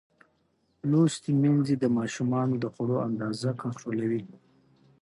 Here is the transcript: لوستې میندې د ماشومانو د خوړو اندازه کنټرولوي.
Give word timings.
لوستې 0.89 1.31
میندې 1.41 1.75
د 1.79 1.85
ماشومانو 1.97 2.55
د 2.59 2.65
خوړو 2.73 2.97
اندازه 3.07 3.49
کنټرولوي. 3.61 4.23